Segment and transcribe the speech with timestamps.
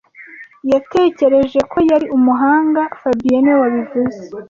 [0.71, 4.21] Yatekereje ko yari umuhanga fabien niwe wabivuze